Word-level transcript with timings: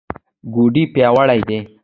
ګوډې 0.53 0.83
پیاوړې 0.93 1.39
دي. 1.47 1.59